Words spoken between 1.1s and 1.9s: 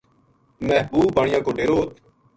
بانیا کو ڈیرو اُ